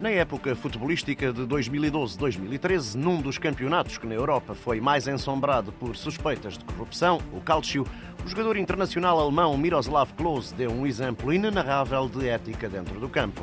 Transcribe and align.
Na 0.00 0.10
época 0.10 0.54
futebolística 0.54 1.32
de 1.32 1.42
2012-2013, 1.42 2.94
num 2.94 3.20
dos 3.20 3.36
campeonatos 3.36 3.98
que 3.98 4.06
na 4.06 4.14
Europa 4.14 4.54
foi 4.54 4.80
mais 4.80 5.08
ensombrado 5.08 5.72
por 5.72 5.96
suspeitas 5.96 6.56
de 6.56 6.64
corrupção, 6.64 7.20
o 7.32 7.40
Calcio, 7.40 7.84
o 8.24 8.28
jogador 8.28 8.56
internacional 8.56 9.18
alemão 9.18 9.58
Miroslav 9.58 10.12
Klose 10.12 10.54
deu 10.54 10.70
um 10.70 10.86
exemplo 10.86 11.32
inenarrável 11.32 12.08
de 12.08 12.28
ética 12.28 12.68
dentro 12.68 13.00
do 13.00 13.08
campo. 13.08 13.42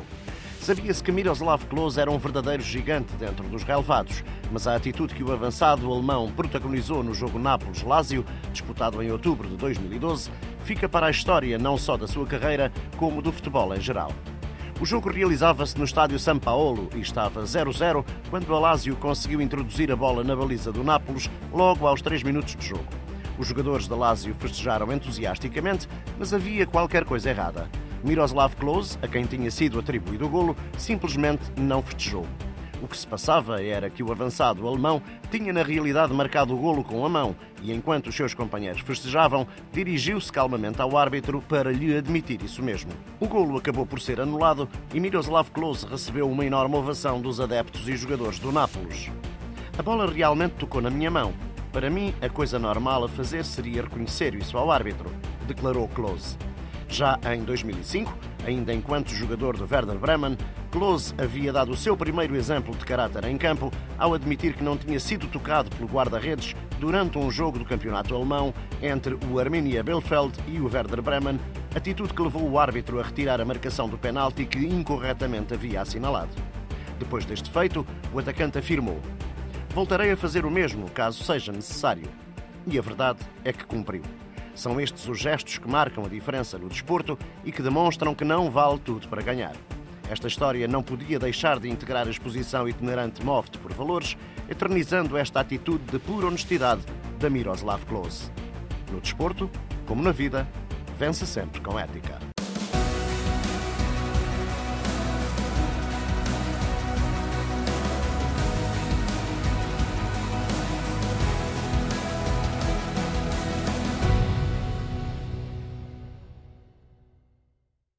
Sabia-se 0.58 1.04
que 1.04 1.12
Miroslav 1.12 1.62
Klose 1.66 2.00
era 2.00 2.10
um 2.10 2.16
verdadeiro 2.16 2.62
gigante 2.62 3.12
dentro 3.16 3.46
dos 3.48 3.62
relevados, 3.62 4.24
mas 4.50 4.66
a 4.66 4.74
atitude 4.74 5.14
que 5.14 5.22
o 5.22 5.32
avançado 5.32 5.92
alemão 5.92 6.32
protagonizou 6.32 7.04
no 7.04 7.12
jogo 7.12 7.38
Nápoles-Lásio, 7.38 8.24
disputado 8.50 9.02
em 9.02 9.10
outubro 9.12 9.46
de 9.46 9.56
2012, 9.56 10.30
fica 10.64 10.88
para 10.88 11.06
a 11.06 11.10
história 11.10 11.58
não 11.58 11.76
só 11.76 11.98
da 11.98 12.08
sua 12.08 12.26
carreira, 12.26 12.72
como 12.96 13.20
do 13.20 13.30
futebol 13.30 13.74
em 13.74 13.80
geral. 13.80 14.10
O 14.78 14.84
jogo 14.84 15.08
realizava-se 15.08 15.78
no 15.78 15.86
estádio 15.86 16.18
São 16.18 16.38
Paulo 16.38 16.90
e 16.94 17.00
estava 17.00 17.44
0-0 17.44 18.04
quando 18.28 18.48
o 18.50 18.54
Alásio 18.54 18.94
conseguiu 18.96 19.40
introduzir 19.40 19.90
a 19.90 19.96
bola 19.96 20.22
na 20.22 20.36
baliza 20.36 20.70
do 20.70 20.84
Nápoles 20.84 21.30
logo 21.50 21.86
aos 21.86 22.02
3 22.02 22.22
minutos 22.22 22.54
de 22.54 22.66
jogo. 22.66 22.84
Os 23.38 23.48
jogadores 23.48 23.88
da 23.88 23.96
Lazio 23.96 24.34
festejaram 24.38 24.92
entusiasticamente, 24.92 25.88
mas 26.18 26.34
havia 26.34 26.66
qualquer 26.66 27.06
coisa 27.06 27.30
errada. 27.30 27.70
Miroslav 28.04 28.54
Klose, 28.56 28.98
a 29.00 29.08
quem 29.08 29.24
tinha 29.24 29.50
sido 29.50 29.78
atribuído 29.78 30.26
o 30.26 30.28
golo, 30.28 30.54
simplesmente 30.76 31.42
não 31.56 31.82
festejou. 31.82 32.26
O 32.82 32.88
que 32.88 32.96
se 32.96 33.06
passava 33.06 33.62
era 33.62 33.88
que 33.88 34.02
o 34.02 34.12
avançado 34.12 34.66
alemão 34.66 35.00
tinha 35.30 35.52
na 35.52 35.62
realidade 35.62 36.12
marcado 36.12 36.54
o 36.54 36.58
golo 36.58 36.84
com 36.84 37.04
a 37.04 37.08
mão 37.08 37.34
e, 37.62 37.72
enquanto 37.72 38.08
os 38.08 38.14
seus 38.14 38.34
companheiros 38.34 38.82
festejavam, 38.82 39.46
dirigiu-se 39.72 40.30
calmamente 40.30 40.80
ao 40.80 40.96
árbitro 40.96 41.42
para 41.48 41.72
lhe 41.72 41.96
admitir 41.96 42.42
isso 42.42 42.62
mesmo. 42.62 42.90
O 43.18 43.26
golo 43.26 43.56
acabou 43.56 43.86
por 43.86 44.00
ser 44.00 44.20
anulado 44.20 44.68
e 44.92 45.00
Miroslav 45.00 45.50
Klose 45.50 45.86
recebeu 45.86 46.28
uma 46.30 46.44
enorme 46.44 46.76
ovação 46.76 47.20
dos 47.20 47.40
adeptos 47.40 47.88
e 47.88 47.96
jogadores 47.96 48.38
do 48.38 48.52
Nápoles. 48.52 49.10
A 49.78 49.82
bola 49.82 50.10
realmente 50.10 50.52
tocou 50.52 50.80
na 50.80 50.90
minha 50.90 51.10
mão. 51.10 51.32
Para 51.72 51.90
mim, 51.90 52.14
a 52.22 52.28
coisa 52.28 52.58
normal 52.58 53.04
a 53.04 53.08
fazer 53.08 53.44
seria 53.44 53.82
reconhecer 53.82 54.34
isso 54.34 54.56
ao 54.56 54.70
árbitro, 54.70 55.10
declarou 55.46 55.88
Klose. 55.88 56.36
Já 56.88 57.18
em 57.34 57.42
2005, 57.42 58.16
ainda 58.46 58.72
enquanto 58.72 59.10
jogador 59.10 59.56
do 59.56 59.66
Werder 59.70 59.98
Bremen, 59.98 60.38
Klose 60.70 61.12
havia 61.18 61.52
dado 61.52 61.72
o 61.72 61.76
seu 61.76 61.96
primeiro 61.96 62.36
exemplo 62.36 62.74
de 62.74 62.84
caráter 62.84 63.24
em 63.24 63.36
campo 63.36 63.72
ao 63.98 64.14
admitir 64.14 64.54
que 64.54 64.62
não 64.62 64.76
tinha 64.76 65.00
sido 65.00 65.26
tocado 65.26 65.68
pelo 65.70 65.88
guarda-redes 65.88 66.54
durante 66.78 67.18
um 67.18 67.30
jogo 67.30 67.58
do 67.58 67.64
campeonato 67.64 68.14
alemão 68.14 68.54
entre 68.80 69.18
o 69.28 69.38
Arminia 69.38 69.82
Bielefeld 69.82 70.38
e 70.46 70.60
o 70.60 70.72
Werder 70.72 71.02
Bremen, 71.02 71.40
atitude 71.74 72.14
que 72.14 72.22
levou 72.22 72.48
o 72.48 72.58
árbitro 72.58 73.00
a 73.00 73.02
retirar 73.02 73.40
a 73.40 73.44
marcação 73.44 73.88
do 73.88 73.98
penalti 73.98 74.44
que 74.44 74.58
incorretamente 74.58 75.52
havia 75.52 75.82
assinalado. 75.82 76.30
Depois 76.98 77.24
deste 77.24 77.50
feito, 77.50 77.84
o 78.12 78.18
atacante 78.18 78.58
afirmou: 78.58 79.00
Voltarei 79.74 80.12
a 80.12 80.16
fazer 80.16 80.46
o 80.46 80.50
mesmo 80.50 80.90
caso 80.90 81.22
seja 81.24 81.52
necessário. 81.52 82.08
E 82.66 82.78
a 82.78 82.82
verdade 82.82 83.20
é 83.44 83.52
que 83.52 83.64
cumpriu. 83.64 84.02
São 84.56 84.80
estes 84.80 85.06
os 85.06 85.18
gestos 85.18 85.58
que 85.58 85.68
marcam 85.68 86.04
a 86.04 86.08
diferença 86.08 86.58
no 86.58 86.68
desporto 86.68 87.18
e 87.44 87.52
que 87.52 87.62
demonstram 87.62 88.14
que 88.14 88.24
não 88.24 88.50
vale 88.50 88.80
tudo 88.80 89.06
para 89.06 89.22
ganhar. 89.22 89.54
Esta 90.10 90.26
história 90.26 90.66
não 90.66 90.82
podia 90.82 91.18
deixar 91.18 91.60
de 91.60 91.68
integrar 91.68 92.06
a 92.06 92.10
exposição 92.10 92.66
itinerante 92.66 93.22
Move-te 93.22 93.58
por 93.58 93.72
Valores, 93.74 94.16
eternizando 94.48 95.16
esta 95.16 95.40
atitude 95.40 95.84
de 95.84 95.98
pura 95.98 96.28
honestidade 96.28 96.82
da 97.18 97.28
Miroslav 97.28 97.84
Klose. 97.84 98.30
No 98.90 99.00
desporto, 99.00 99.50
como 99.84 100.02
na 100.02 100.12
vida, 100.12 100.48
vence 100.98 101.26
sempre 101.26 101.60
com 101.60 101.78
ética. 101.78 102.35